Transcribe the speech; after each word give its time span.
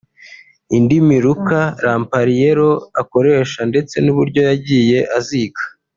Indimi 0.77 1.15
Luca 1.25 1.61
Lampariello 1.85 2.71
akoresha 3.01 3.59
ndetse 3.71 3.95
n’uburyo 4.01 4.39
yagiye 4.49 4.99
aziga 5.17 5.61